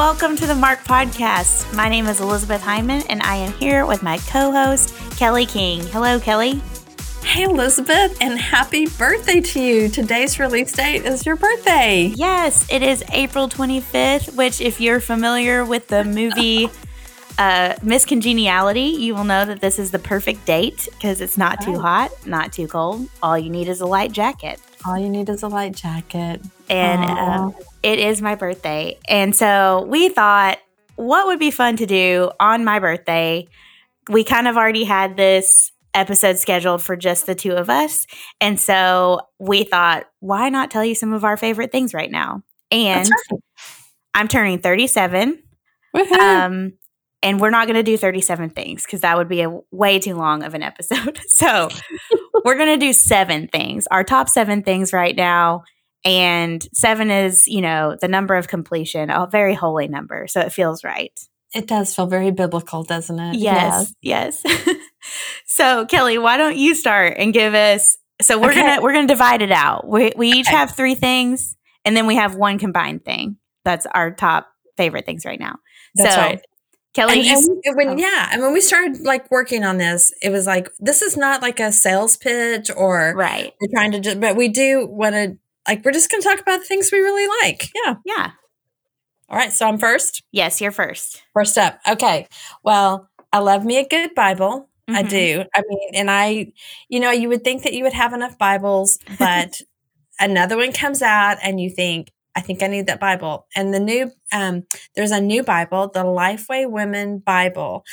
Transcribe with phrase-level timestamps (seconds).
[0.00, 1.76] Welcome to the Mark Podcast.
[1.76, 5.82] My name is Elizabeth Hyatt and I am here with my co host, Kelly King.
[5.88, 6.62] Hello, Kelly.
[7.22, 9.88] Hey, Elizabeth, and happy birthday to you.
[9.90, 12.14] Today's release date is your birthday.
[12.16, 16.70] Yes, it is April 25th, which, if you're familiar with the movie
[17.36, 21.60] uh, Miss Congeniality, you will know that this is the perfect date because it's not
[21.60, 23.06] too hot, not too cold.
[23.22, 24.60] All you need is a light jacket.
[24.86, 26.40] All you need is a light jacket.
[26.70, 27.50] And uh,
[27.82, 28.98] it is my birthday.
[29.08, 30.58] And so we thought,
[30.96, 33.48] what would be fun to do on my birthday?
[34.08, 38.06] We kind of already had this episode scheduled for just the two of us.
[38.40, 42.42] And so we thought, why not tell you some of our favorite things right now?
[42.70, 43.40] And right.
[44.14, 45.42] I'm turning 37.
[46.20, 46.74] Um,
[47.22, 50.14] and we're not going to do 37 things because that would be a way too
[50.14, 51.18] long of an episode.
[51.28, 51.68] So
[52.44, 55.64] we're going to do seven things, our top seven things right now.
[56.04, 60.26] And seven is, you know, the number of completion, a very holy number.
[60.28, 61.12] So it feels right.
[61.54, 63.36] It does feel very biblical, doesn't it?
[63.36, 64.42] Yes, yes.
[64.44, 64.76] yes.
[65.46, 67.98] so Kelly, why don't you start and give us?
[68.22, 68.60] So we're okay.
[68.60, 69.88] gonna we're gonna divide it out.
[69.88, 70.56] We we each okay.
[70.56, 73.36] have three things, and then we have one combined thing.
[73.64, 75.56] That's our top favorite things right now.
[75.96, 76.40] That's so, right.
[76.92, 77.96] Kelly, and, and when, oh.
[77.96, 81.40] yeah, and when we started like working on this, it was like this is not
[81.40, 83.52] like a sales pitch or right.
[83.60, 85.38] We're trying to, just, but we do want to
[85.70, 87.68] like we're just going to talk about things we really like.
[87.84, 88.30] Yeah, yeah.
[89.28, 90.24] All right, so I'm first.
[90.32, 91.22] Yes, you're first.
[91.32, 91.78] First up.
[91.88, 92.26] Okay.
[92.64, 94.68] Well, I love me a good Bible.
[94.88, 94.96] Mm-hmm.
[94.96, 95.44] I do.
[95.54, 96.52] I mean, and I,
[96.88, 99.60] you know, you would think that you would have enough Bibles, but
[100.18, 103.46] another one comes out and you think, I think I need that Bible.
[103.54, 104.64] And the new, um,
[104.96, 107.84] there's a new Bible, the Lifeway Women Bible.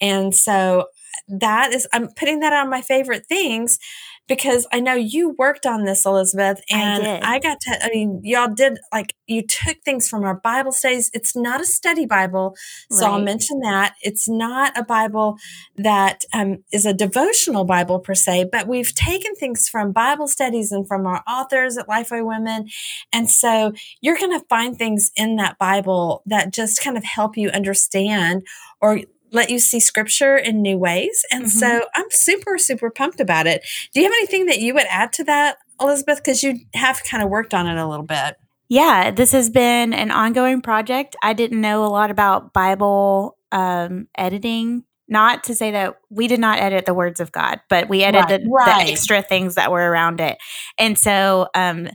[0.00, 0.86] And so
[1.28, 3.78] that is, I'm putting that on my favorite things
[4.28, 8.20] because I know you worked on this, Elizabeth, and I, I, got to, I mean,
[8.24, 11.10] y'all did like, you took things from our Bible studies.
[11.14, 12.56] It's not a study Bible.
[12.90, 13.12] So right.
[13.12, 13.94] I'll mention that.
[14.02, 15.36] It's not a Bible
[15.76, 20.72] that um, is a devotional Bible per se, but we've taken things from Bible studies
[20.72, 22.68] and from our authors at Lifeway Women.
[23.12, 27.36] And so you're going to find things in that Bible that just kind of help
[27.36, 28.46] you understand
[28.80, 29.00] or
[29.36, 31.24] let you see scripture in new ways.
[31.30, 31.58] And mm-hmm.
[31.58, 33.64] so I'm super, super pumped about it.
[33.94, 36.18] Do you have anything that you would add to that, Elizabeth?
[36.18, 38.36] Because you have kind of worked on it a little bit.
[38.68, 41.14] Yeah, this has been an ongoing project.
[41.22, 44.84] I didn't know a lot about Bible um, editing.
[45.08, 48.42] Not to say that we did not edit the words of God, but we edited
[48.50, 48.86] right, right.
[48.86, 50.36] the extra things that were around it.
[50.78, 51.88] And so um,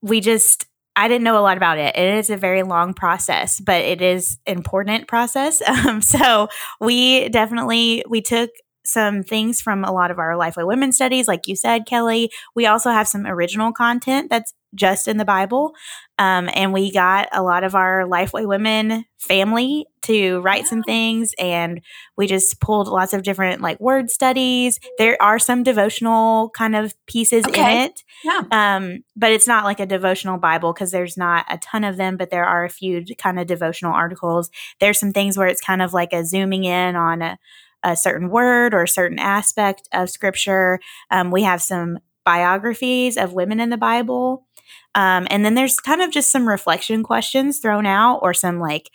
[0.00, 0.64] we just
[0.96, 1.96] I didn't know a lot about it.
[1.96, 5.62] It is a very long process, but it is important process.
[5.70, 6.48] Um, so
[6.80, 8.50] we definitely we took
[8.84, 12.30] some things from a lot of our Lifeway Women studies, like you said, Kelly.
[12.54, 15.72] We also have some original content that's just in the Bible.
[16.20, 21.32] Um, and we got a lot of our Lifeway Women family to write some things.
[21.38, 21.80] And
[22.14, 24.78] we just pulled lots of different like word studies.
[24.98, 27.72] There are some devotional kind of pieces okay.
[27.72, 28.02] in it.
[28.22, 28.42] Yeah.
[28.50, 32.18] Um, but it's not like a devotional Bible because there's not a ton of them,
[32.18, 34.50] but there are a few kind of devotional articles.
[34.78, 37.38] There's some things where it's kind of like a zooming in on a,
[37.82, 40.80] a certain word or a certain aspect of scripture.
[41.10, 44.46] Um, we have some biographies of women in the Bible.
[44.94, 48.90] Um, and then there's kind of just some reflection questions thrown out or some like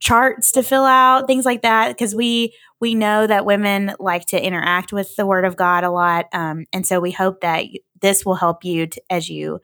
[0.00, 4.44] charts to fill out, things like that, because we we know that women like to
[4.44, 7.64] interact with the Word of God a lot, um, and so we hope that
[8.00, 9.60] this will help you to, as you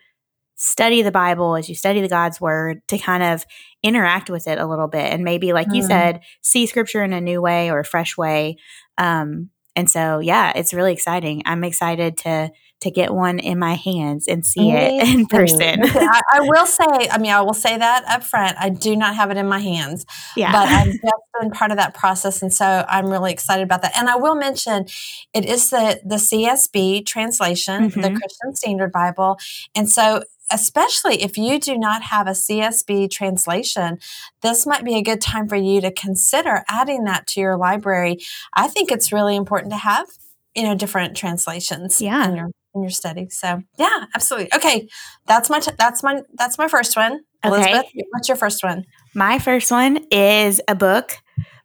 [0.55, 3.45] study the Bible, as you study the God's Word, to kind of
[3.83, 5.77] interact with it a little bit, and maybe, like mm.
[5.77, 8.57] you said, see Scripture in a new way or a fresh way.
[8.97, 11.43] Um, and so, yeah, it's really exciting.
[11.47, 15.81] I'm excited to to get one in my hands and see it in person.
[15.83, 18.57] I, I, will say, I mean, I will say that up front.
[18.59, 20.07] I do not have it in my hands.
[20.37, 20.53] Yeah.
[20.53, 22.41] But I've just been part of that process.
[22.41, 23.97] And so I'm really excited about that.
[23.97, 24.87] And I will mention
[25.35, 28.01] it is the, the CSB translation, mm-hmm.
[28.01, 29.39] the Christian Standard Bible.
[29.75, 33.99] And so especially if you do not have a CSB translation,
[34.43, 38.19] this might be a good time for you to consider adding that to your library.
[38.55, 40.07] I think it's really important to have,
[40.55, 42.27] you know, different translations yeah.
[42.27, 43.29] in your in your study.
[43.31, 44.55] So yeah, absolutely.
[44.55, 44.89] Okay,
[45.27, 47.21] that's my t- that's my that's my first one.
[47.45, 47.73] Okay.
[47.73, 48.85] Elizabeth, what's your first one?
[49.15, 51.19] My first one is a book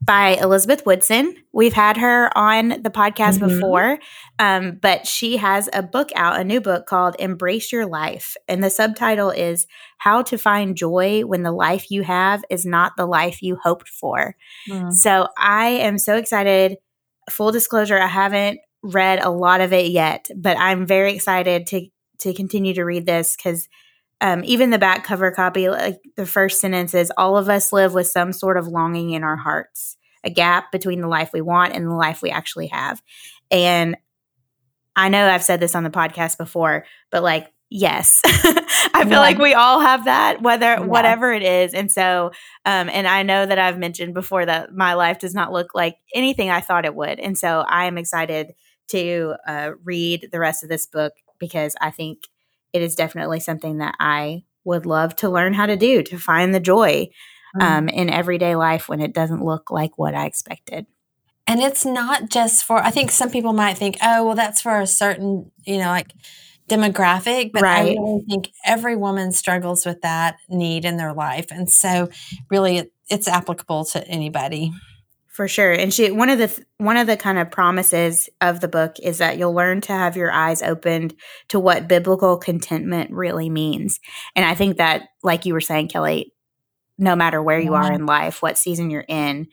[0.06, 1.36] by Elizabeth Woodson.
[1.52, 3.48] We've had her on the podcast mm-hmm.
[3.48, 4.00] before,
[4.38, 8.36] um, but she has a book out, a new book called Embrace Your Life.
[8.48, 9.66] And the subtitle is
[9.98, 13.88] How to Find Joy When the Life You Have is Not the Life You Hoped
[13.88, 14.36] For.
[14.70, 14.92] Mm.
[14.92, 16.78] So I am so excited.
[17.30, 21.88] Full disclosure, I haven't read a lot of it yet, but I'm very excited to
[22.20, 23.68] to continue to read this because
[24.22, 27.94] um, even the back cover copy, like the first sentence is all of us live
[27.94, 31.74] with some sort of longing in our hearts, a gap between the life we want
[31.74, 33.02] and the life we actually have.
[33.52, 33.98] And
[34.96, 39.20] I know I've said this on the podcast before, but like, yes, I feel yeah.
[39.20, 40.80] like we all have that, whether yeah.
[40.80, 41.74] whatever it is.
[41.74, 42.32] And so,
[42.66, 45.98] um, and I know that I've mentioned before that my life does not look like
[46.16, 47.20] anything I thought it would.
[47.20, 48.54] And so I am excited
[48.90, 52.24] to uh, read the rest of this book because I think
[52.72, 56.54] it is definitely something that I would love to learn how to do to find
[56.54, 57.10] the joy
[57.56, 57.62] mm.
[57.62, 60.86] um, in everyday life when it doesn't look like what I expected.
[61.46, 64.80] And it's not just for, I think some people might think, oh, well, that's for
[64.80, 66.14] a certain, you know, like
[66.70, 67.98] demographic, but right.
[67.98, 71.48] I really think every woman struggles with that need in their life.
[71.52, 72.10] And so,
[72.50, 74.72] really, it, it's applicable to anybody
[75.34, 75.72] for sure.
[75.72, 78.98] And she one of the th- one of the kind of promises of the book
[79.02, 81.16] is that you'll learn to have your eyes opened
[81.48, 84.00] to what biblical contentment really means.
[84.36, 86.34] And i think that like you were saying kelly
[87.00, 89.48] no matter where you are in life what season you're in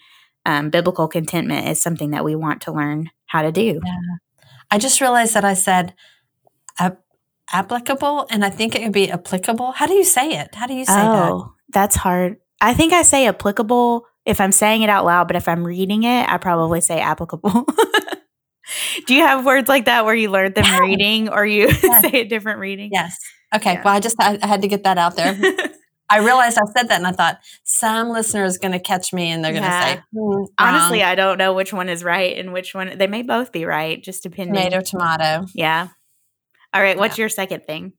[0.44, 3.80] um, biblical contentment is something that we want to learn how to do.
[3.84, 4.16] Yeah.
[4.70, 5.94] i just realized that i said
[6.78, 6.90] uh,
[7.52, 9.72] applicable and i think it would be applicable.
[9.72, 10.54] How do you say it?
[10.54, 12.36] How do you say oh, that that's hard.
[12.60, 16.02] I think i say applicable if I'm saying it out loud, but if I'm reading
[16.02, 17.66] it, I probably say applicable.
[19.06, 20.78] Do you have words like that where you learned them yeah.
[20.78, 22.02] reading or you yes.
[22.02, 22.90] say a different reading?
[22.92, 23.16] Yes.
[23.54, 23.74] Okay.
[23.74, 23.82] Yeah.
[23.84, 25.36] Well, I just I, I had to get that out there.
[26.12, 29.30] I realized I said that and I thought some listener is going to catch me
[29.30, 29.94] and they're going to yeah.
[29.94, 33.22] say, hmm, honestly, I don't know which one is right and which one they may
[33.22, 34.56] both be right, just depending.
[34.56, 35.46] Tomato, tomato.
[35.54, 35.88] Yeah.
[36.74, 36.98] All right.
[36.98, 37.92] What's your second thing?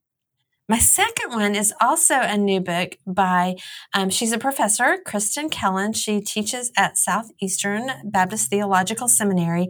[0.72, 3.58] My second one is also a new book by,
[3.94, 5.92] um, she's a professor, Kristen Kellen.
[5.92, 9.68] She teaches at Southeastern Baptist Theological Seminary.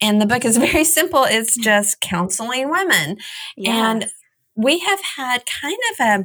[0.00, 3.16] And the book is very simple it's just counseling women.
[3.56, 3.90] Yeah.
[3.90, 4.06] And
[4.54, 6.24] we have had kind of a,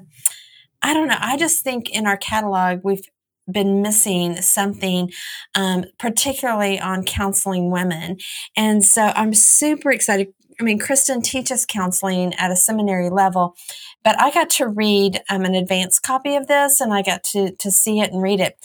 [0.84, 3.10] I don't know, I just think in our catalog, we've
[3.52, 5.10] been missing something,
[5.56, 8.18] um, particularly on counseling women.
[8.56, 10.28] And so I'm super excited.
[10.60, 13.56] I mean, Kristen teaches counseling at a seminary level,
[14.04, 17.51] but I got to read um, an advanced copy of this and I got to,
[17.51, 18.57] to see it and read it.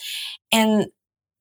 [0.53, 0.87] And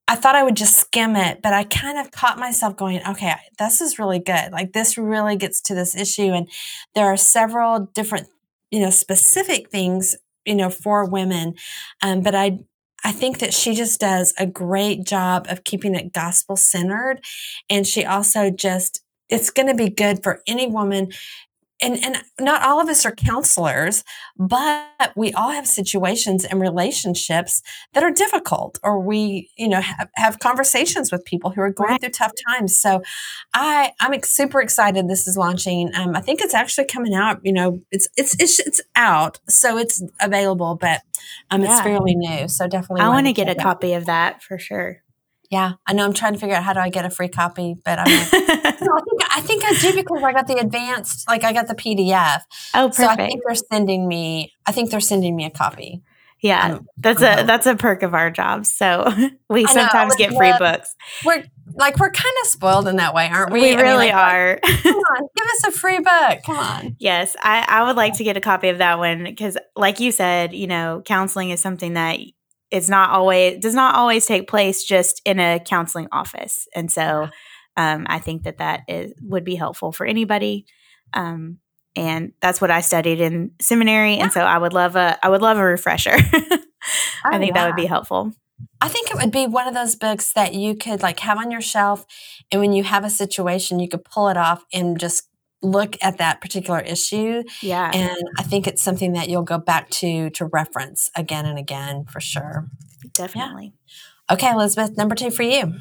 [0.06, 3.34] I thought I would just skim it, but I kind of caught myself going, okay,
[3.58, 4.52] this is really good.
[4.52, 6.32] Like this really gets to this issue.
[6.32, 6.48] And
[6.94, 8.28] there are several different,
[8.70, 11.54] you know, specific things, you know, for women.
[12.02, 12.58] Um, but I,
[13.02, 17.22] I think that she just does a great job of keeping it gospel centered.
[17.70, 21.12] And she also just, it's going to be good for any woman
[21.84, 24.02] and and not all of us are counselors
[24.36, 30.08] but we all have situations and relationships that are difficult or we you know have,
[30.14, 32.00] have conversations with people who are going right.
[32.00, 33.02] through tough times so
[33.52, 37.52] i i'm super excited this is launching um, i think it's actually coming out you
[37.52, 41.02] know it's it's it's, it's out so it's available but
[41.50, 41.72] um yeah.
[41.72, 45.03] it's fairly new so definitely i want to get a copy of that for sure
[45.54, 46.04] yeah, I know.
[46.04, 48.28] I'm trying to figure out how do I get a free copy, but I'm like,
[48.32, 51.76] I think I think I do because I got the advanced, like I got the
[51.76, 52.40] PDF.
[52.74, 52.96] Oh, perfect.
[52.96, 54.52] So I think they're sending me.
[54.66, 56.02] I think they're sending me a copy.
[56.40, 58.66] Yeah, um, that's a that's a perk of our job.
[58.66, 59.08] So
[59.48, 60.92] we sometimes get free books.
[61.24, 61.44] We're
[61.76, 63.60] like we're kind of spoiled in that way, aren't we?
[63.60, 64.58] We really mean, like, are.
[64.82, 66.40] come on, give us a free book.
[66.44, 66.96] Come on.
[66.98, 70.10] Yes, I I would like to get a copy of that one because, like you
[70.10, 72.18] said, you know, counseling is something that
[72.74, 76.66] it's not always does not always take place just in a counseling office.
[76.74, 77.28] And so
[77.76, 80.66] um, i think that that is would be helpful for anybody.
[81.12, 81.58] Um,
[81.96, 84.18] and that's what i studied in seminary.
[84.18, 86.16] And so i would love a i would love a refresher.
[87.24, 87.62] I think yeah.
[87.62, 88.32] that would be helpful.
[88.80, 91.50] I think it would be one of those books that you could like have on
[91.50, 92.04] your shelf
[92.50, 95.28] and when you have a situation you could pull it off and just
[95.64, 97.42] look at that particular issue.
[97.62, 97.90] Yeah.
[97.92, 102.04] And I think it's something that you'll go back to to reference again and again
[102.04, 102.66] for sure.
[103.14, 103.72] Definitely.
[103.74, 104.34] Yeah.
[104.34, 105.74] Okay, Elizabeth, number two for you.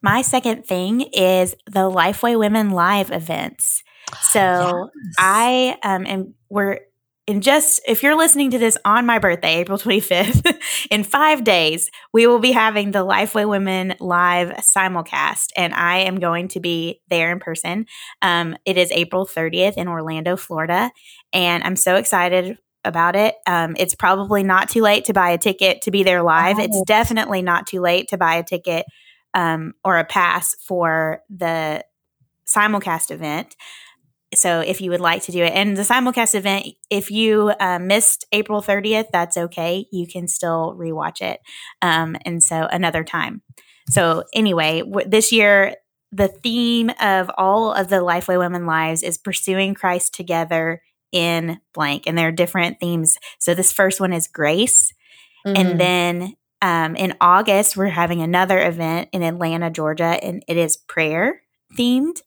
[0.00, 3.82] My second thing is the Lifeway Women Live events.
[4.30, 5.14] So yes.
[5.18, 6.80] I um and we're
[7.26, 10.58] in just if you're listening to this on my birthday, April 25th,
[10.90, 16.18] in five days, we will be having the Lifeway Women live simulcast, and I am
[16.18, 17.86] going to be there in person.
[18.22, 20.90] Um, it is April 30th in Orlando, Florida,
[21.32, 23.36] and I'm so excited about it.
[23.46, 26.58] Um, it's probably not too late to buy a ticket to be there live.
[26.58, 26.62] Oh.
[26.62, 28.84] It's definitely not too late to buy a ticket
[29.34, 31.84] um, or a pass for the
[32.46, 33.54] simulcast event.
[34.34, 37.78] So if you would like to do it, and the simulcast event, if you uh,
[37.78, 39.86] missed April 30th, that's okay.
[39.92, 41.40] You can still rewatch it.
[41.80, 43.42] Um, and so another time.
[43.90, 45.76] So anyway, w- this year,
[46.10, 52.04] the theme of all of the Lifeway Women Lives is pursuing Christ together in blank.
[52.06, 53.16] And there are different themes.
[53.38, 54.92] So this first one is grace.
[55.46, 55.58] Mm.
[55.58, 60.76] And then um, in August, we're having another event in Atlanta, Georgia, and it is
[60.76, 61.42] prayer
[61.76, 62.22] themed.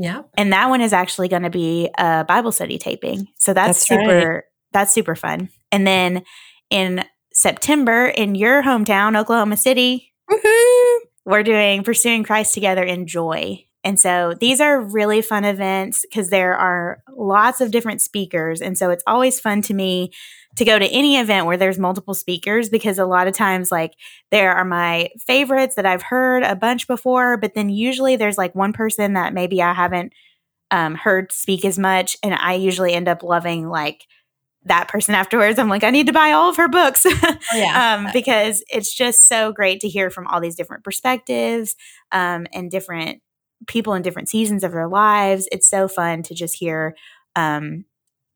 [0.00, 0.22] Yeah.
[0.38, 3.26] And that one is actually going to be a Bible study taping.
[3.36, 4.08] So that's, That's right.
[4.08, 5.50] super that's super fun.
[5.70, 6.22] And then
[6.70, 7.04] in
[7.34, 10.96] September in your hometown, Oklahoma City, Woohoo!
[11.26, 13.66] we're doing Pursuing Christ Together in Joy.
[13.84, 18.62] And so these are really fun events because there are lots of different speakers.
[18.62, 20.12] And so it's always fun to me
[20.60, 23.94] to go to any event where there's multiple speakers because a lot of times, like,
[24.30, 28.54] there are my favorites that I've heard a bunch before, but then usually there's like
[28.54, 30.12] one person that maybe I haven't
[30.70, 32.14] um, heard speak as much.
[32.22, 34.04] And I usually end up loving like
[34.66, 35.58] that person afterwards.
[35.58, 37.06] I'm like, I need to buy all of her books.
[37.06, 37.94] Oh, yeah.
[38.04, 41.74] um, because it's just so great to hear from all these different perspectives
[42.12, 43.22] um, and different
[43.66, 45.48] people in different seasons of their lives.
[45.50, 46.94] It's so fun to just hear
[47.34, 47.86] um,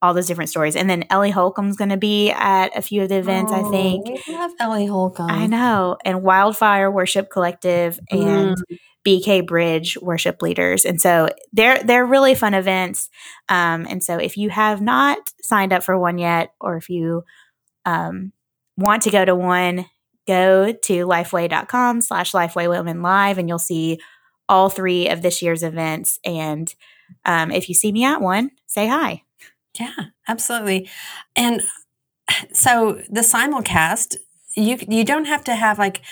[0.04, 0.76] all those different stories.
[0.76, 3.70] And then Ellie Holcomb's going to be at a few of the events, I Oh,
[3.70, 4.06] think.
[4.28, 5.30] We love Ellie Holcomb.
[5.30, 5.96] I know.
[6.04, 8.78] And Wildfire Worship Collective and Mm.
[9.06, 10.84] BK Bridge worship leaders.
[10.86, 13.10] And so they're they're really fun events.
[13.48, 17.22] Um, and so if you have not signed up for one yet, or if you
[17.84, 18.32] um,
[18.78, 19.84] want to go to one,
[20.26, 23.98] go to lifeway.com slash lifeway women live and you'll see
[24.48, 26.18] all three of this year's events.
[26.24, 26.74] And
[27.26, 29.23] um, if you see me at one, say hi.
[29.78, 29.94] Yeah,
[30.28, 30.88] absolutely.
[31.36, 31.62] And
[32.52, 34.16] so the simulcast,
[34.56, 36.02] you you don't have to have like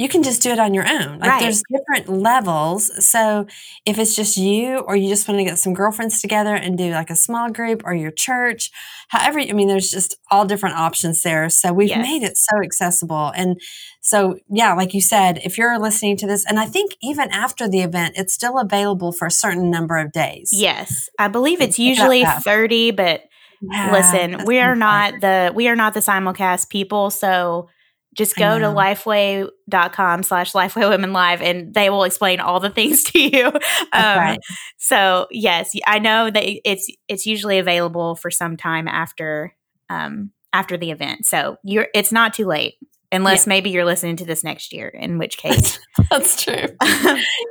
[0.00, 1.18] you can just do it on your own.
[1.18, 1.40] Like Right.
[1.42, 2.90] there's different levels.
[3.04, 3.46] So
[3.84, 6.90] if it's just you or you just want to get some girlfriends together and do
[6.92, 8.70] like a small group or your church,
[9.08, 11.50] however, I mean there's just all different options there.
[11.50, 12.02] So we've Yes.
[12.06, 13.30] made it so accessible.
[13.36, 13.60] And
[14.00, 17.68] so yeah, like you said, if you're listening to this and I think even after
[17.68, 20.48] the event it's still available for a certain number of days.
[20.50, 21.10] Yes.
[21.18, 23.20] I believe it's usually 30, but
[23.60, 27.68] Yeah, listen we are not the we are not the simulcast people so
[28.16, 33.04] just go to lifeway.com slash lifeway women live and they will explain all the things
[33.10, 33.52] to you um,
[33.92, 34.38] right.
[34.78, 39.54] so yes i know that it's it's usually available for some time after
[39.90, 42.74] um after the event so you're it's not too late
[43.12, 43.50] unless Yeah.
[43.50, 45.78] maybe you're listening to this next year in which case
[46.10, 46.66] That's true.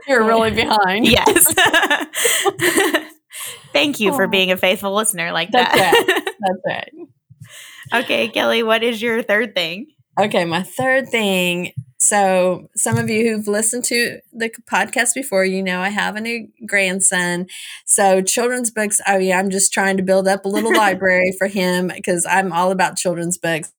[0.07, 1.07] You're really behind.
[1.07, 1.53] yes
[3.73, 6.91] thank you for being a faithful listener like That's that That's right.
[7.91, 9.87] Okay, Kelly, what is your third thing?
[10.17, 11.71] Okay, my third thing.
[12.01, 16.21] So, some of you who've listened to the podcast before, you know I have a
[16.21, 17.47] new grandson.
[17.85, 21.47] So, children's books, I mean, I'm just trying to build up a little library for
[21.47, 23.73] him because I'm all about children's books.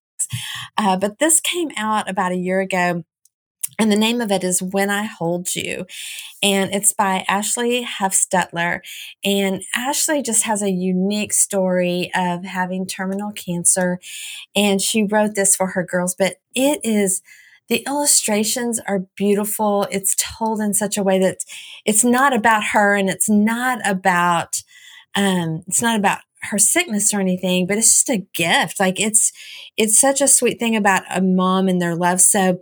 [0.79, 3.05] Uh, but this came out about a year ago,
[3.81, 5.87] and the name of it is When I Hold You.
[6.43, 8.81] And it's by Ashley Huffstetler.
[9.25, 13.99] And Ashley just has a unique story of having terminal cancer.
[14.55, 17.23] And she wrote this for her girls, but it is
[17.71, 19.87] the illustrations are beautiful.
[19.91, 21.39] It's told in such a way that
[21.87, 24.63] it's not about her and it's not about
[25.15, 28.81] um it's not about her sickness or anything, but it's just a gift.
[28.81, 29.33] Like it's
[29.77, 32.21] it's such a sweet thing about a mom and their love.
[32.21, 32.61] So,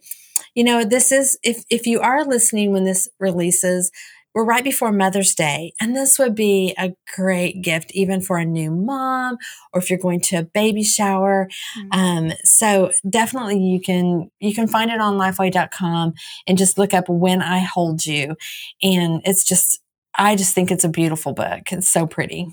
[0.59, 3.93] you know, this is if if you are listening when this releases,
[4.35, 8.45] we're right before Mother's Day, and this would be a great gift even for a
[8.45, 9.37] new mom
[9.73, 11.49] or if you're going to a baby shower.
[11.93, 16.15] Um, so definitely you can you can find it on lifeway.com
[16.49, 18.35] and just look up when I hold you.
[18.83, 19.81] And it's just
[20.17, 21.71] I just think it's a beautiful book.
[21.71, 22.49] It's so pretty.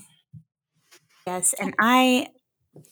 [1.26, 2.28] Yes, and I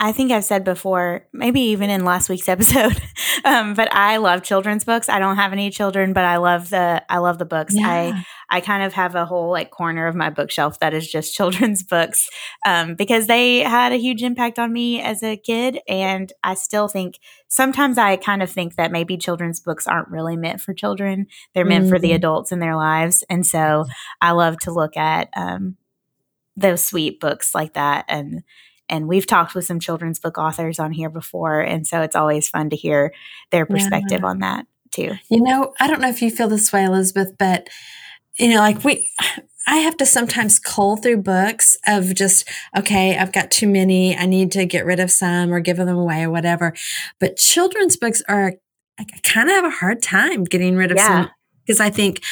[0.00, 3.00] I think I've said before, maybe even in last week's episode,
[3.44, 5.08] um, but I love children's books.
[5.08, 7.74] I don't have any children, but I love the I love the books.
[7.78, 11.34] I I kind of have a whole like corner of my bookshelf that is just
[11.36, 12.28] children's books
[12.66, 16.88] um, because they had a huge impact on me as a kid, and I still
[16.88, 21.26] think sometimes I kind of think that maybe children's books aren't really meant for children;
[21.54, 22.16] they're meant for the Mhm.
[22.16, 23.86] adults in their lives, and so
[24.20, 25.76] I love to look at um,
[26.56, 28.42] those sweet books like that and
[28.88, 32.48] and we've talked with some children's book authors on here before and so it's always
[32.48, 33.12] fun to hear
[33.50, 36.84] their perspective on that too You know, I don't know if you feel this way,
[36.84, 37.68] Elizabeth, but
[38.38, 39.10] you know, like we
[39.66, 44.16] I have to sometimes cull through books of just, okay, I've got too many.
[44.16, 46.74] I need to get rid of some or give them away or whatever.
[47.18, 48.54] But children's books are,
[48.98, 51.06] I kind of have a hard time getting rid of yeah.
[51.06, 51.30] some
[51.64, 52.22] because I think,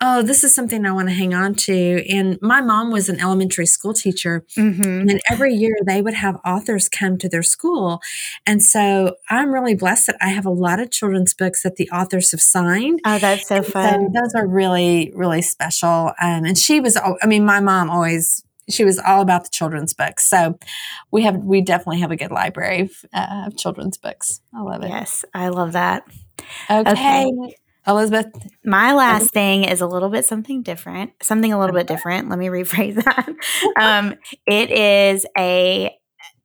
[0.00, 2.04] oh, this is something I want to hang on to.
[2.08, 5.08] And my mom was an elementary school teacher, mm-hmm.
[5.08, 8.00] and every year they would have authors come to their school.
[8.46, 11.88] And so I'm really blessed that I have a lot of children's books that the
[11.90, 13.00] authors have signed.
[13.04, 14.12] Oh, that's so fun.
[14.12, 16.12] So those are really, really special.
[16.20, 19.94] Um, and she was, I mean, my mom always she was all about the children's
[19.94, 20.28] books.
[20.28, 20.58] So
[21.10, 24.40] we have we definitely have a good library of, uh, of children's books.
[24.54, 24.88] I love it.
[24.88, 26.04] Yes, I love that.
[26.70, 26.90] Okay.
[26.90, 27.56] okay.
[27.88, 28.26] Elizabeth?
[28.64, 32.28] My last thing is a little bit something different, something a little bit different.
[32.28, 33.28] Let me rephrase that.
[33.76, 34.14] Um,
[34.46, 35.96] it is a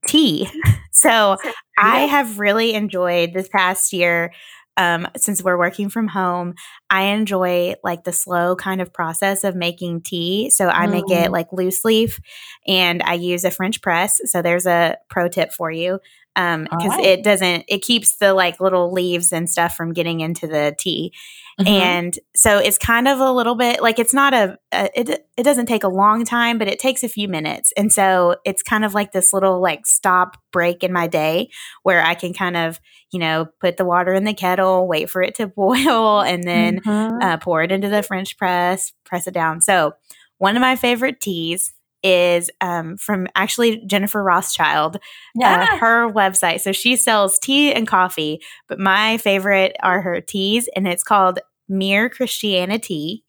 [0.08, 0.50] tea.
[0.96, 1.38] So
[1.78, 4.32] I have really enjoyed this past year.
[4.78, 6.54] Um, since we're working from home,
[6.88, 10.52] I enjoy like the slow kind of process of making tea.
[10.52, 11.32] So I make it mm.
[11.32, 12.20] like loose leaf
[12.68, 14.22] and I use a French press.
[14.26, 16.00] So there's a pro tip for you
[16.36, 17.06] um because right.
[17.06, 21.14] it doesn't it keeps the like little leaves and stuff from getting into the tea
[21.60, 21.68] mm-hmm.
[21.68, 25.44] and so it's kind of a little bit like it's not a, a, it it
[25.44, 28.84] doesn't take a long time but it takes a few minutes and so it's kind
[28.84, 31.50] of like this little like stop break in my day
[31.84, 32.80] where i can kind of
[33.12, 36.80] you know put the water in the kettle wait for it to boil and then
[36.80, 37.22] mm-hmm.
[37.22, 39.94] uh, pour it into the french press press it down so
[40.40, 45.00] one of my favorite teas is um, from actually Jennifer Rothschild, uh,
[45.36, 45.68] yeah.
[45.72, 46.62] Uh, her website.
[46.62, 51.40] So she sells tea and coffee, but my favorite are her teas, and it's called
[51.70, 53.24] Mere Christianity,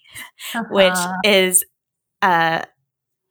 [0.54, 0.64] uh-huh.
[0.70, 1.64] which is,
[2.20, 2.62] uh,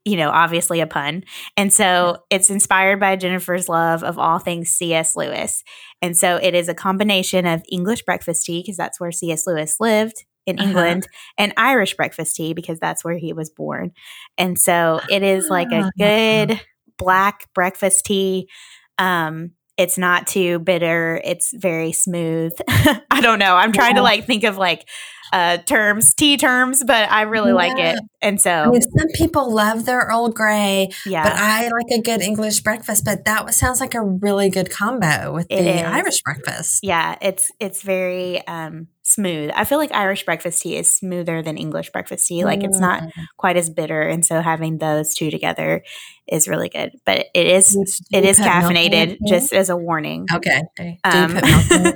[0.06, 1.24] you know, obviously a pun.
[1.58, 5.16] And so it's inspired by Jennifer's love of all things C.S.
[5.16, 5.64] Lewis.
[6.02, 9.46] And so it is a combination of English breakfast tea, because that's where C.S.
[9.46, 10.70] Lewis lived, in uh-huh.
[10.70, 11.08] England
[11.38, 13.92] and Irish breakfast tea because that's where he was born.
[14.38, 15.92] And so it is like a ah.
[15.98, 16.62] good
[16.98, 18.50] black breakfast tea.
[18.98, 21.20] Um, it's not too bitter.
[21.24, 22.54] It's very smooth.
[22.68, 23.56] I don't know.
[23.56, 24.02] I'm trying yeah.
[24.02, 24.88] to like think of like
[25.34, 27.56] uh, terms, tea terms, but I really yeah.
[27.56, 28.00] like it.
[28.22, 31.24] And so, I mean, some people love their Earl Grey, yeah.
[31.24, 33.04] but I like a good English breakfast.
[33.04, 35.82] But that sounds like a really good combo with it the is.
[35.82, 36.82] Irish breakfast.
[36.84, 39.52] Yeah, it's it's very um, smooth.
[39.56, 42.44] I feel like Irish breakfast tea is smoother than English breakfast tea.
[42.46, 43.12] Like it's not mm.
[43.38, 45.84] quite as bitter, and so having those two together
[46.28, 46.92] is really good.
[47.06, 47.76] But it is
[48.12, 50.26] it is caffeinated, just as a warning.
[50.34, 50.62] Okay.
[51.04, 51.40] Um,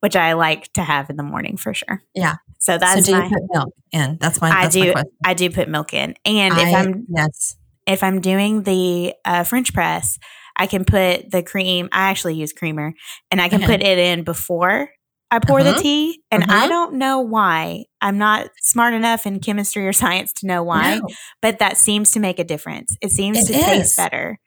[0.00, 2.02] which I like to have in the morning for sure.
[2.14, 2.36] Yeah.
[2.58, 4.18] So that's so do my, you put milk in?
[4.20, 4.50] That's my.
[4.50, 4.92] That's I do.
[4.94, 9.14] My I do put milk in, and I, if I'm yes, if I'm doing the
[9.24, 10.18] uh, French press,
[10.56, 11.88] I can put the cream.
[11.92, 12.92] I actually use creamer,
[13.30, 13.76] and I can okay.
[13.76, 14.90] put it in before
[15.30, 15.72] I pour uh-huh.
[15.72, 16.22] the tea.
[16.30, 16.52] And uh-huh.
[16.52, 17.84] I don't know why.
[18.00, 21.08] I'm not smart enough in chemistry or science to know why, no.
[21.40, 22.96] but that seems to make a difference.
[23.00, 23.64] It seems it to is.
[23.64, 24.38] taste better.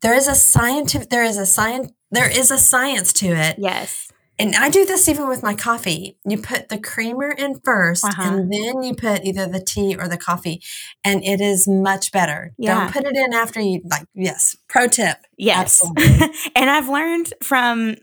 [0.00, 1.10] There is a scientific.
[1.10, 1.92] There is a science.
[2.10, 3.56] There is a science to it.
[3.58, 6.18] Yes and I do this even with my coffee.
[6.26, 8.22] You put the creamer in 1st uh-huh.
[8.22, 10.62] and then you put either the tea or the coffee,
[11.04, 12.52] and it is much better.
[12.58, 12.80] Yeah.
[12.80, 14.06] Don't put it in after you like.
[14.14, 15.18] Yes, pro tip.
[15.36, 15.84] Yes,
[16.56, 17.96] and I've learned from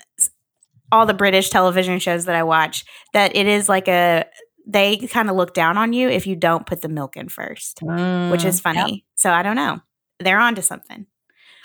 [0.92, 4.26] all the British television shows that I watch that it is like a
[4.68, 7.82] they kind of look down on you if you don't put the milk in first,
[7.82, 8.80] mm, which is funny.
[8.80, 9.00] Yep.
[9.16, 9.80] So I don't know.
[10.20, 11.08] They're on to something.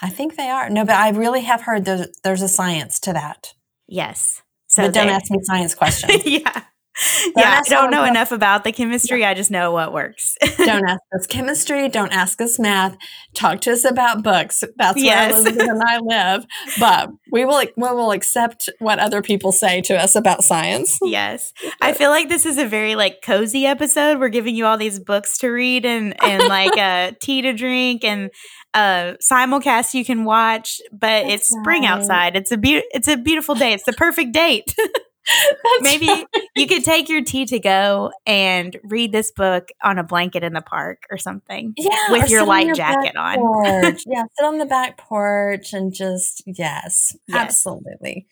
[0.01, 0.71] I think they are.
[0.71, 3.53] No, but I really have heard there's, there's a science to that.
[3.87, 4.43] Yes.
[4.67, 6.23] So but don't ask me science questions.
[6.27, 6.65] yeah.
[7.37, 9.21] Yeah, I don't know enough about the chemistry.
[9.21, 9.31] Yeah.
[9.31, 10.37] I just know what works.
[10.59, 11.89] don't ask us chemistry.
[11.89, 12.97] Don't ask us math.
[13.35, 14.63] Talk to us about books.
[14.77, 15.33] That's yes.
[15.33, 16.47] where Elizabeth and I live.
[16.79, 20.99] But we will we will accept what other people say to us about science.
[21.03, 24.21] Yes, I feel like this is a very like cozy episode.
[24.21, 28.05] We're giving you all these books to read and and like uh, tea to drink
[28.05, 28.31] and
[28.73, 31.91] uh, simulcast you can watch, but That's it's spring right.
[31.91, 32.37] outside.
[32.37, 33.73] It's a be- it's a beautiful day.
[33.73, 34.75] It's the perfect date.
[35.81, 36.27] Maybe right.
[36.55, 40.53] you could take your tea to go and read this book on a blanket in
[40.53, 41.75] the park or something.
[41.77, 43.39] Yeah, with your light jacket on.
[44.07, 48.27] yeah, sit on the back porch and just yes, yes, absolutely.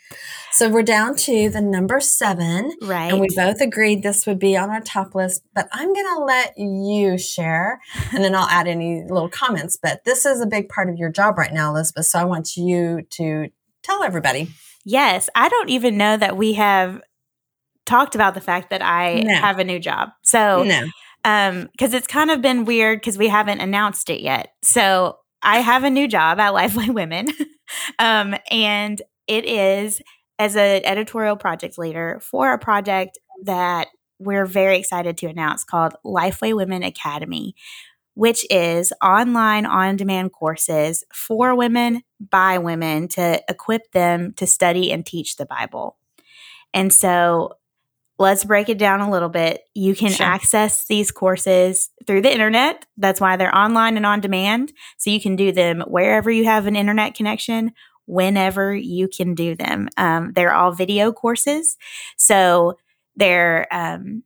[0.50, 3.10] So we're down to the number seven, right?
[3.10, 5.42] And we both agreed this would be on our top list.
[5.54, 7.80] But I'm going to let you share,
[8.12, 9.78] and then I'll add any little comments.
[9.80, 12.06] But this is a big part of your job right now, Elizabeth.
[12.06, 13.48] So I want you to
[13.82, 14.50] tell everybody.
[14.84, 17.00] Yes, I don't even know that we have
[17.86, 19.34] talked about the fact that I no.
[19.34, 20.10] have a new job.
[20.22, 20.88] So, no.
[21.24, 24.52] um, because it's kind of been weird because we haven't announced it yet.
[24.62, 27.28] So, I have a new job at Lifeway Women,
[27.98, 30.00] um, and it is
[30.38, 35.94] as an editorial project leader for a project that we're very excited to announce called
[36.04, 37.54] Lifeway Women Academy,
[38.14, 44.92] which is online on demand courses for women by women to equip them to study
[44.92, 45.96] and teach the Bible.
[46.74, 47.54] And so
[48.18, 49.62] let's break it down a little bit.
[49.74, 50.26] You can sure.
[50.26, 52.86] access these courses through the internet.
[52.96, 54.72] That's why they're online and on demand.
[54.96, 57.72] So you can do them wherever you have an internet connection,
[58.06, 59.88] whenever you can do them.
[59.96, 61.76] Um, they're all video courses.
[62.16, 62.78] So
[63.16, 64.22] they're, um,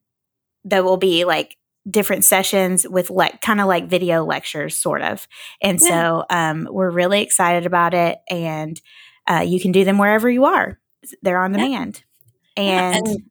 [0.64, 1.56] there will be like
[1.88, 5.27] different sessions with like kind of like video lectures, sort of.
[5.62, 5.88] And yeah.
[5.88, 8.18] so um, we're really excited about it.
[8.31, 8.81] And
[9.27, 10.79] uh, you can do them wherever you are,
[11.22, 12.03] they're on demand.
[12.57, 12.92] Yeah.
[12.92, 13.22] And, and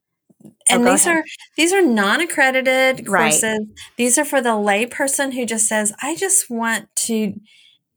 [0.68, 1.18] and oh, these ahead.
[1.18, 1.24] are
[1.56, 3.42] these are non-accredited courses.
[3.42, 3.60] Right.
[3.96, 7.34] These are for the layperson who just says, "I just want to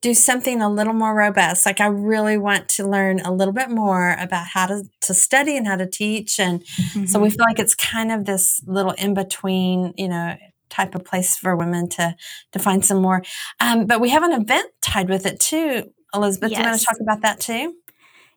[0.01, 1.65] do something a little more robust.
[1.65, 5.57] Like I really want to learn a little bit more about how to to study
[5.57, 7.05] and how to teach." And mm-hmm.
[7.05, 7.35] so we mm-hmm.
[7.35, 10.35] feel like it's kind of this little in between, you know,
[10.69, 12.15] type of place for women to
[12.51, 13.23] to find some more.
[13.59, 15.91] Um, but we have an event tied with it too.
[16.13, 16.57] Elizabeth, yes.
[16.57, 17.75] do you want to talk about that too?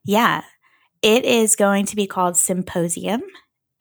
[0.04, 0.42] Yeah.
[1.00, 3.22] It is going to be called Symposium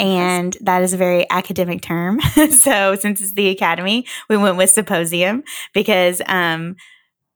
[0.02, 2.20] and that is a very academic term.
[2.50, 5.44] so since it's the academy, we went with symposium
[5.76, 6.76] because um,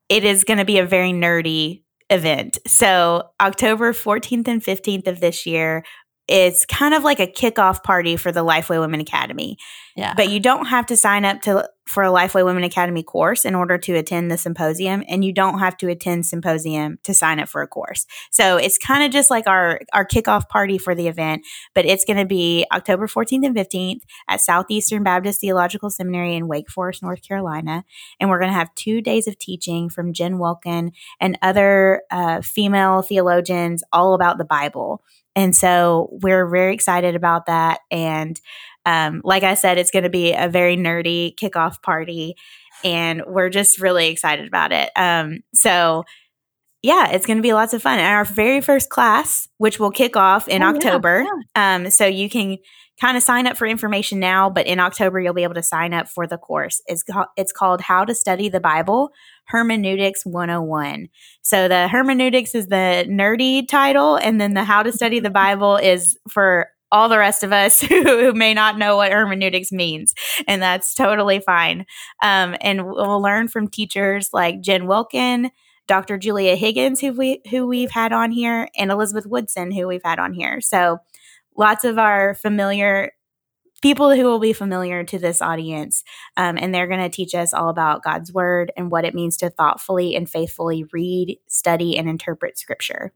[0.10, 2.58] it is going to be a very nerdy event.
[2.66, 5.84] So October 14th and 15th of this year,
[6.28, 9.58] it's kind of like a kickoff party for the Lifeway Women Academy.
[9.96, 10.14] Yeah.
[10.16, 13.54] But you don't have to sign up to for a Lifeway Women Academy course in
[13.54, 17.48] order to attend the symposium, and you don't have to attend symposium to sign up
[17.48, 18.08] for a course.
[18.32, 21.44] So it's kind of just like our our kickoff party for the event,
[21.76, 26.48] but it's going to be October 14th and 15th at Southeastern Baptist Theological Seminary in
[26.48, 27.86] Wake Forest, North Carolina,
[28.20, 32.42] and we're going to have two days of teaching from Jen Wilkin and other uh,
[32.42, 35.04] female theologians all about the Bible.
[35.36, 37.82] And so we're very excited about that.
[37.92, 38.40] And
[38.86, 42.36] um, like I said, it's going to be a very nerdy kickoff party.
[42.84, 44.92] And we're just really excited about it.
[44.96, 46.04] Um, so,
[46.86, 47.98] yeah, it's going to be lots of fun.
[47.98, 51.24] And our very first class, which will kick off in oh, October.
[51.24, 51.76] Yeah, yeah.
[51.76, 52.58] Um, so you can
[53.02, 55.94] kind of sign up for information now, but in October you'll be able to sign
[55.94, 56.82] up for the course.
[56.86, 57.04] It's
[57.36, 59.10] it's called How to Study the Bible
[59.46, 61.10] Hermeneutics 101.
[61.42, 65.78] So the hermeneutics is the nerdy title, and then the How to Study the Bible
[65.78, 70.14] is for all the rest of us who, may not know what hermeneutics means,
[70.48, 71.88] and that's totally fine.
[72.22, 75.50] Um, and we'll learn from teachers like Jen Wilkin.
[75.88, 76.18] Dr.
[76.18, 80.20] Julia Higgins, who we who we've had on here, and Elizabeth Woodson, who we've had
[80.20, 80.62] on here.
[80.62, 81.00] So
[81.56, 83.12] lots of our familiar
[83.82, 86.04] people who will be familiar to this audience.
[86.38, 89.38] Um, and they're going to teach us all about God's word and what it means
[89.38, 93.14] to thoughtfully and faithfully read, study, and interpret scripture.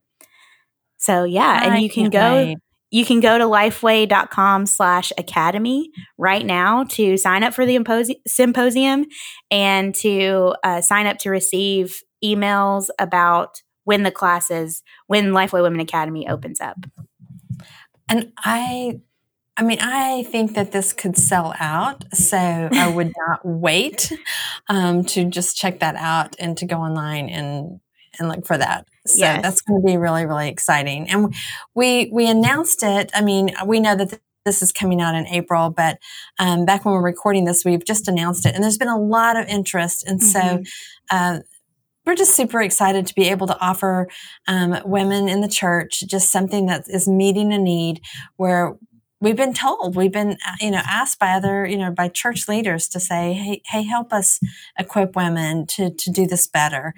[0.97, 2.36] So, yeah, and you can go.
[2.36, 2.58] Wait.
[2.91, 7.79] You can go to lifeway.com slash academy right now to sign up for the
[8.27, 9.05] symposium
[9.51, 15.79] and to uh, sign up to receive emails about when the classes, when Lifeway Women
[15.79, 16.86] Academy opens up.
[18.08, 19.01] And I
[19.60, 24.13] I mean, I think that this could sell out, so I would not wait
[24.69, 27.82] um, to just check that out and to go online and
[28.17, 28.88] and look for that.
[29.05, 29.41] So yes.
[29.41, 31.10] that's going to be really really exciting.
[31.10, 31.36] And
[31.75, 33.12] we we announced it.
[33.13, 35.99] I mean, we know that this is coming out in April, but
[36.39, 39.36] um, back when we're recording this, we've just announced it, and there's been a lot
[39.36, 40.63] of interest, and mm-hmm.
[40.63, 40.63] so.
[41.12, 41.39] Uh,
[42.05, 44.07] we're just super excited to be able to offer
[44.47, 48.01] um, women in the church just something that is meeting a need
[48.38, 48.75] where
[49.21, 52.47] we've been told we've been uh, you know asked by other you know by church
[52.47, 54.39] leaders to say hey hey help us
[54.77, 56.93] equip women to to do this better.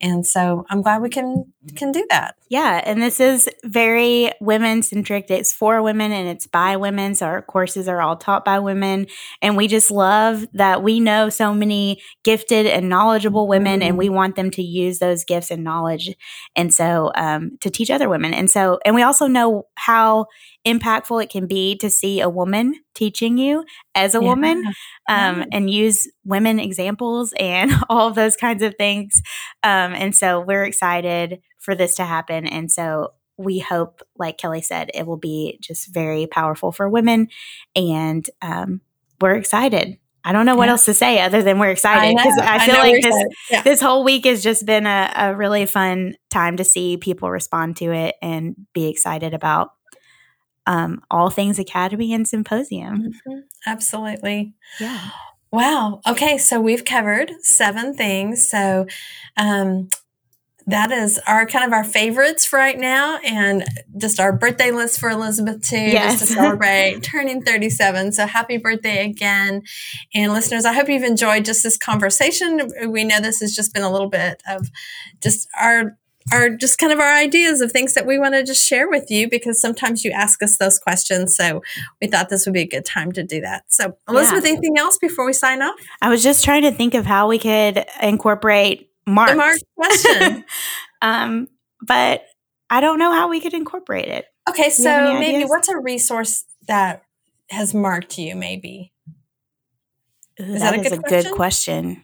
[0.00, 4.82] And so i'm glad we can can do that yeah and this is very women
[4.82, 8.58] centric it's for women and it's by women so our courses are all taught by
[8.58, 9.06] women
[9.42, 14.08] and we just love that we know so many gifted and knowledgeable women and we
[14.08, 16.14] want them to use those gifts and knowledge
[16.54, 20.26] and so um, to teach other women and so and we also know how
[20.66, 24.24] impactful it can be to see a woman teaching you as a yeah.
[24.24, 24.64] woman
[25.08, 29.22] um, and use women examples and all of those kinds of things.
[29.62, 32.46] Um, and so we're excited for this to happen.
[32.46, 37.28] And so we hope, like Kelly said, it will be just very powerful for women.
[37.74, 38.80] And um,
[39.20, 39.98] we're excited.
[40.24, 40.72] I don't know what yeah.
[40.72, 43.62] else to say other than we're excited because I, I, feel I like this yeah.
[43.62, 47.76] this whole week has just been a, a really fun time to see people respond
[47.76, 49.70] to it and be excited about
[50.66, 53.12] um, all things academy and symposium.
[53.12, 53.38] Mm-hmm.
[53.66, 54.54] Absolutely.
[54.80, 55.10] Yeah.
[55.52, 56.00] Wow.
[56.06, 56.38] Okay.
[56.38, 58.48] So we've covered seven things.
[58.48, 58.86] So,
[59.36, 59.88] um,
[60.68, 63.64] that is our kind of our favorites for right now and
[63.96, 66.18] just our birthday list for Elizabeth too, yes.
[66.18, 68.12] just to celebrate turning 37.
[68.12, 69.62] So happy birthday again.
[70.14, 72.68] And listeners, I hope you've enjoyed just this conversation.
[72.88, 74.68] We know this has just been a little bit of
[75.22, 75.96] just our
[76.32, 79.10] are just kind of our ideas of things that we want to just share with
[79.10, 81.36] you because sometimes you ask us those questions.
[81.36, 81.62] So
[82.00, 83.62] we thought this would be a good time to do that.
[83.68, 84.50] So, Elizabeth, yeah.
[84.50, 85.76] anything else before we sign off?
[86.02, 89.30] I was just trying to think of how we could incorporate Mark.
[89.30, 90.44] The Mark question.
[91.02, 91.48] um,
[91.80, 92.24] but
[92.70, 94.26] I don't know how we could incorporate it.
[94.48, 97.02] Okay, so maybe what's a resource that
[97.50, 98.36] has marked you?
[98.36, 98.92] Maybe
[100.36, 101.22] is that, that a, good, a question?
[101.22, 102.02] good question.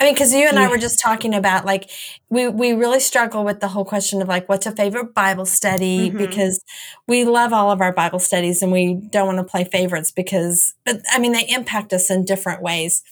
[0.00, 1.88] I mean, because you and I were just talking about like
[2.28, 6.08] we we really struggle with the whole question of like what's a favorite Bible study
[6.08, 6.18] mm-hmm.
[6.18, 6.60] because
[7.06, 10.74] we love all of our Bible studies and we don't want to play favorites because
[10.84, 13.04] but I mean they impact us in different ways.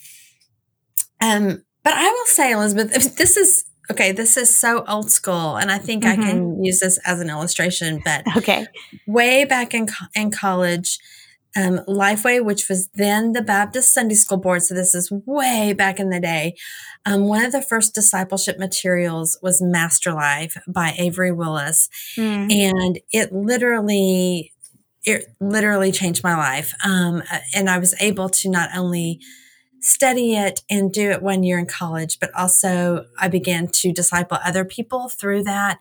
[1.20, 4.12] Um, but I will say, Elizabeth, this is okay.
[4.12, 6.20] This is so old school, and I think mm-hmm.
[6.20, 8.00] I can use this as an illustration.
[8.04, 8.66] But okay,
[9.06, 10.98] way back in in college
[11.56, 14.62] um, Lifeway, which was then the Baptist Sunday School Board.
[14.62, 16.54] So this is way back in the day.
[17.06, 21.88] Um, one of the first discipleship materials was Master Life by Avery Willis.
[22.16, 22.52] Mm.
[22.52, 24.52] And it literally,
[25.04, 26.74] it literally changed my life.
[26.84, 27.22] Um,
[27.54, 29.20] and I was able to not only
[29.80, 34.38] study it and do it one year in college, but also I began to disciple
[34.44, 35.78] other people through that.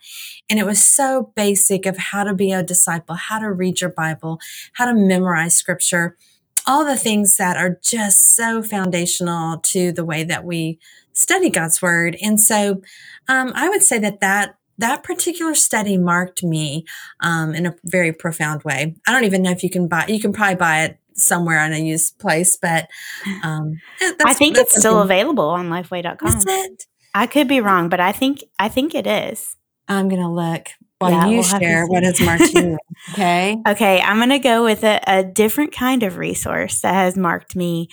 [0.49, 3.89] And it was so basic of how to be a disciple, how to read your
[3.89, 4.39] Bible,
[4.73, 6.17] how to memorize scripture,
[6.65, 10.79] all the things that are just so foundational to the way that we
[11.13, 12.15] study God's word.
[12.21, 12.81] And so
[13.27, 16.85] um, I would say that that that particular study marked me
[17.19, 18.95] um, in a very profound way.
[19.05, 20.05] I don't even know if you can buy.
[20.07, 22.87] You can probably buy it somewhere on a used place, but
[23.43, 23.79] um,
[24.25, 26.37] I think it's still available on lifeway.com.
[26.37, 26.85] Is it?
[27.13, 29.55] I could be wrong, but I think I think it is.
[29.87, 30.67] I'm gonna look
[30.99, 32.77] while yeah, you we'll share what has marked you.
[33.13, 33.57] Okay.
[33.65, 37.87] Okay, I'm gonna go with a, a, different kind of resource that has marked me.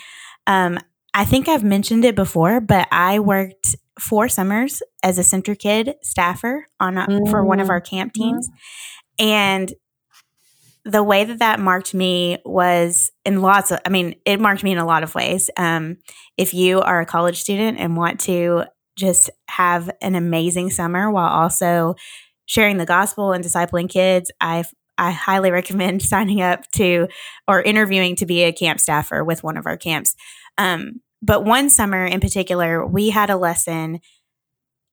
[0.49, 0.81] Um,
[1.15, 6.67] I think I've mentioned it before, but I worked four summers as a CentriKid staffer
[6.81, 7.31] on a, mm-hmm.
[7.31, 9.27] for one of our camp teams, mm-hmm.
[9.29, 9.75] and
[10.87, 14.71] the way that that marked me was in lots of, I mean, it marked me
[14.71, 15.51] in a lot of ways.
[15.57, 15.97] Um,
[16.39, 18.65] if you are a college student and want to
[18.97, 21.97] just have an amazing summer while also
[22.47, 24.65] sharing the gospel and discipling kids, I
[24.97, 27.09] I highly recommend signing up to
[27.49, 30.15] or interviewing to be a camp staffer with one of our camps.
[30.57, 33.99] Um, but one summer in particular, we had a lesson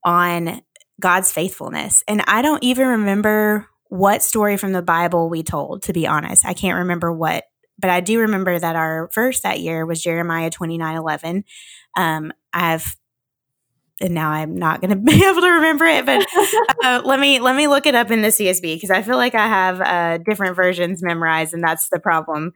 [0.04, 0.62] on
[1.00, 5.94] God's faithfulness, and I don't even remember what story from the Bible we told, to
[5.94, 6.44] be honest.
[6.48, 7.44] I can't remember what,
[7.78, 11.44] but I do remember that our verse that year was Jeremiah 29 11.
[11.96, 12.96] Um, I've
[14.02, 16.26] and now I'm not going to be able to remember it, but
[16.84, 19.36] uh, let me let me look it up in the CSB because I feel like
[19.36, 22.54] I have uh, different versions memorized, and that's the problem.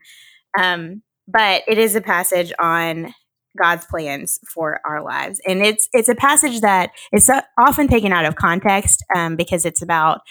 [0.60, 3.14] Um, but it is a passage on
[3.56, 8.24] God's plans for our lives, and it's it's a passage that is often taken out
[8.24, 10.22] of context um, because it's about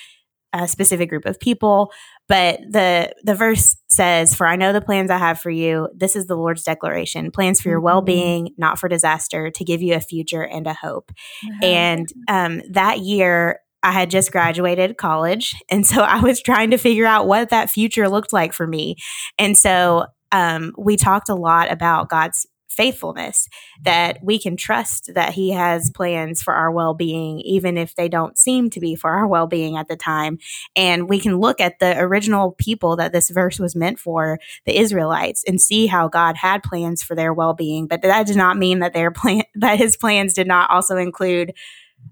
[0.53, 1.91] a specific group of people
[2.27, 6.15] but the the verse says for i know the plans i have for you this
[6.15, 7.85] is the lord's declaration plans for your mm-hmm.
[7.85, 11.11] well-being not for disaster to give you a future and a hope
[11.45, 11.63] mm-hmm.
[11.63, 16.77] and um, that year i had just graduated college and so i was trying to
[16.77, 18.95] figure out what that future looked like for me
[19.37, 22.45] and so um, we talked a lot about god's
[22.77, 23.49] faithfulness,
[23.81, 28.07] that we can trust that He has plans for our well being, even if they
[28.07, 30.37] don't seem to be for our well being at the time.
[30.75, 34.77] And we can look at the original people that this verse was meant for, the
[34.77, 37.87] Israelites, and see how God had plans for their well being.
[37.87, 41.53] But that does not mean that their plan, that His plans did not also include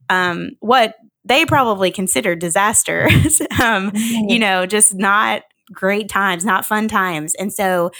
[0.09, 4.29] um, what they probably considered disasters, um, mm-hmm.
[4.29, 7.33] you know, just not great times, not fun times.
[7.35, 7.91] And so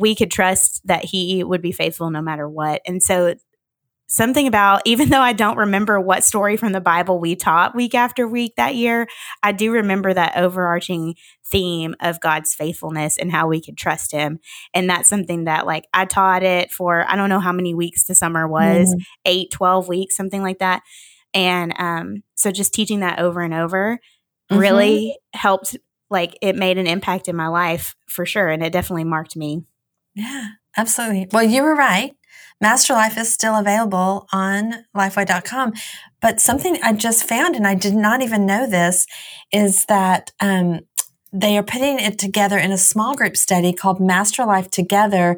[0.00, 2.80] we could trust that he would be faithful no matter what.
[2.86, 3.34] And so
[4.08, 7.94] something about even though I don't remember what story from the Bible we taught week
[7.94, 9.06] after week that year,
[9.42, 11.14] I do remember that overarching
[11.46, 14.40] theme of God's faithfulness and how we could trust him.
[14.74, 18.04] And that's something that like I taught it for I don't know how many weeks
[18.04, 19.02] the summer was, mm.
[19.26, 20.82] 8, 12 weeks, something like that.
[21.34, 24.00] And um so just teaching that over and over
[24.50, 24.60] mm-hmm.
[24.60, 25.76] really helped
[26.10, 29.62] like it made an impact in my life for sure and it definitely marked me.
[30.14, 31.28] Yeah, absolutely.
[31.32, 32.12] Well, you were right.
[32.60, 35.72] Master Life is still available on lifeway.com.
[36.20, 39.06] But something I just found, and I did not even know this,
[39.50, 40.80] is that um,
[41.32, 45.36] they are putting it together in a small group study called Master Life Together,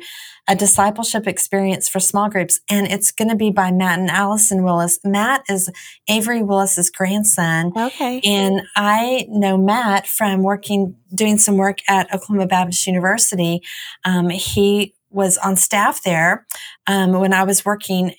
[0.48, 2.60] a discipleship experience for small groups.
[2.70, 4.98] And it's going to be by Matt and Allison Willis.
[5.04, 5.70] Matt is
[6.08, 7.72] Avery Willis's grandson.
[7.76, 8.20] Okay.
[8.24, 13.60] And I know Matt from working, doing some work at Oklahoma Baptist University.
[14.04, 16.46] Um, he was on staff there
[16.86, 18.14] um, when I was working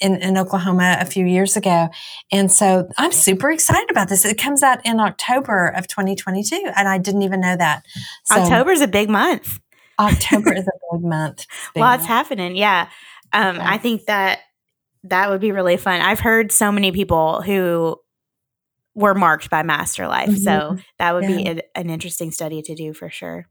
[0.00, 1.88] in, in Oklahoma a few years ago.
[2.32, 4.24] And so I'm super excited about this.
[4.24, 7.82] It comes out in October of 2022, and I didn't even know that.
[8.24, 9.58] So, October is a big month.
[9.98, 11.46] October is a big month.
[11.74, 12.08] Big Lots month.
[12.08, 12.56] happening.
[12.56, 12.88] Yeah.
[13.32, 14.40] Um, I think that
[15.04, 16.00] that would be really fun.
[16.00, 17.98] I've heard so many people who
[18.94, 20.30] were marked by Master Life.
[20.30, 20.38] Mm-hmm.
[20.38, 21.36] So that would yeah.
[21.36, 23.46] be a, an interesting study to do for sure.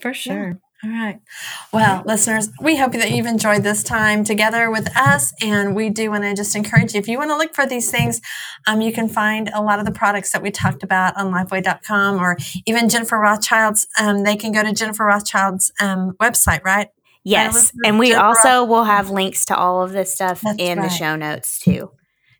[0.00, 0.48] For sure.
[0.48, 0.54] Yeah.
[0.84, 1.20] All right.
[1.72, 5.32] Well, listeners, we hope that you've enjoyed this time together with us.
[5.40, 7.88] And we do want to just encourage you if you want to look for these
[7.88, 8.20] things,
[8.66, 12.18] um, you can find a lot of the products that we talked about on lifeway.com
[12.18, 13.86] or even Jennifer Rothschild's.
[13.96, 16.88] Um, they can go to Jennifer Rothschild's um, website, right?
[17.22, 17.70] Yes.
[17.84, 20.78] And we Jennifer also Roth- will have links to all of this stuff That's in
[20.78, 20.88] right.
[20.88, 21.92] the show notes too.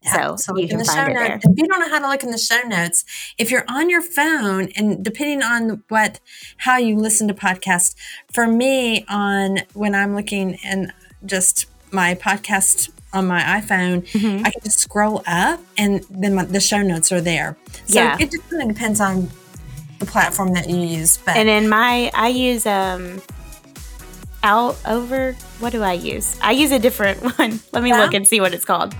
[0.05, 2.09] Yeah, so, you can the find show it notes, If you don't know how to
[2.09, 3.05] look in the show notes,
[3.39, 6.19] if you're on your phone and depending on what
[6.57, 7.95] how you listen to podcasts,
[8.33, 10.93] for me on when I'm looking and
[11.25, 14.45] just my podcast on my iPhone, mm-hmm.
[14.45, 17.57] I can just scroll up and then my, the show notes are there.
[17.87, 18.17] So yeah.
[18.19, 19.31] it just kind of depends on
[19.99, 21.19] the platform that you use.
[21.19, 23.23] But and in my I use um
[24.43, 26.37] out over what do I use?
[26.41, 27.61] I use a different one.
[27.73, 28.01] Let me yeah.
[28.01, 28.95] look and see what it's called.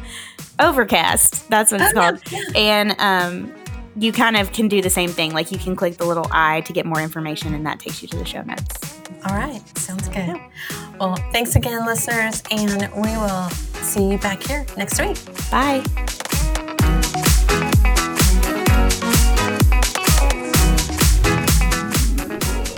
[0.63, 1.49] Overcast.
[1.49, 2.21] That's what it's oh, called.
[2.31, 2.41] Yeah.
[2.55, 3.55] And um,
[3.97, 5.33] you kind of can do the same thing.
[5.33, 8.09] Like you can click the little I to get more information, and that takes you
[8.09, 9.01] to the show notes.
[9.27, 9.61] All right.
[9.77, 10.17] Sounds good.
[10.17, 10.51] Yeah.
[10.99, 15.19] Well, thanks again, listeners, and we will see you back here next week.
[15.51, 15.83] Bye.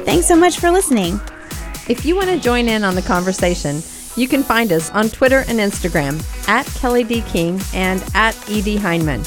[0.05, 1.21] Thanks so much for listening.
[1.89, 3.83] If you want to join in on the conversation,
[4.17, 7.23] you can find us on Twitter and Instagram at Kelly D.
[7.23, 8.77] King and at E.D.
[8.77, 9.21] Heineman.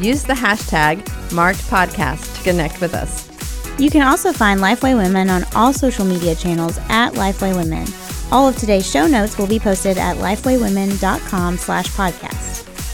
[0.00, 3.28] Use the hashtag MarkedPodcast to connect with us.
[3.78, 7.86] You can also find Lifeway Women on all social media channels at Lifeway Women.
[8.30, 12.52] All of today's show notes will be posted at lifewaywomen.com slash podcast.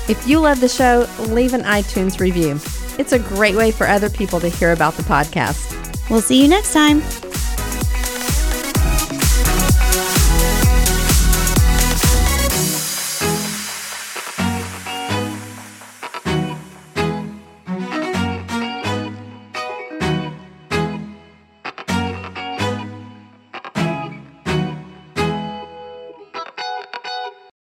[0.09, 2.59] If you love the show, leave an iTunes review.
[2.99, 6.11] It's a great way for other people to hear about the podcast.
[6.11, 7.03] We'll see you next time.